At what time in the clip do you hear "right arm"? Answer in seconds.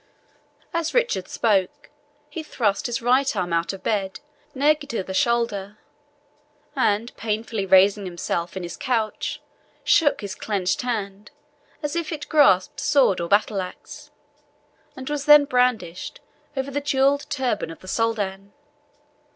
3.03-3.53